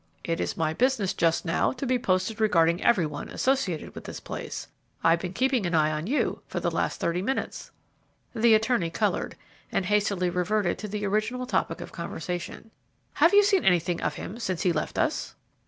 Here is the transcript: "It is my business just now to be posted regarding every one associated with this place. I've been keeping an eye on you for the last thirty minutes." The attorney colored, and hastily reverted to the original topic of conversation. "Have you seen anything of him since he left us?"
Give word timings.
"It 0.23 0.39
is 0.39 0.57
my 0.57 0.73
business 0.73 1.13
just 1.13 1.45
now 1.45 1.71
to 1.73 1.85
be 1.85 1.99
posted 1.99 2.41
regarding 2.41 2.81
every 2.81 3.05
one 3.05 3.29
associated 3.29 3.93
with 3.93 4.05
this 4.05 4.19
place. 4.19 4.67
I've 5.03 5.19
been 5.19 5.31
keeping 5.31 5.67
an 5.67 5.75
eye 5.75 5.91
on 5.91 6.07
you 6.07 6.41
for 6.47 6.59
the 6.59 6.71
last 6.71 6.99
thirty 6.99 7.21
minutes." 7.21 7.69
The 8.33 8.55
attorney 8.55 8.89
colored, 8.89 9.35
and 9.71 9.85
hastily 9.85 10.31
reverted 10.31 10.79
to 10.79 10.87
the 10.87 11.05
original 11.05 11.45
topic 11.45 11.81
of 11.81 11.91
conversation. 11.91 12.71
"Have 13.13 13.35
you 13.35 13.43
seen 13.43 13.63
anything 13.63 14.01
of 14.01 14.15
him 14.15 14.39
since 14.39 14.63
he 14.63 14.71
left 14.71 14.97
us?" 14.97 15.35